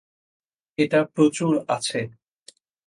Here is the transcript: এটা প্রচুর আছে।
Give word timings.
এটা 0.77 0.99
প্রচুর 1.15 1.53
আছে। 1.67 1.99